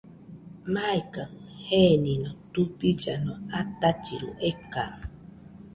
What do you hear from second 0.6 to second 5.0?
Maikajɨ genino tubillano atachiru eka.